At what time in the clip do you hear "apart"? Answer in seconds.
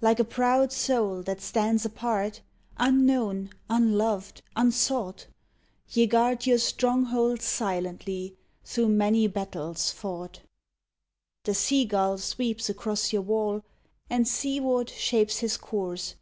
1.84-2.40